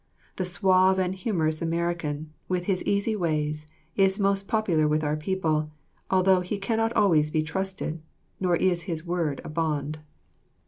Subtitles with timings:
[0.37, 5.69] The suave and humorous American, with his easy ways, is most popular with our people,
[6.09, 8.01] although he cannot always be trusted
[8.39, 9.99] nor is his word a bond.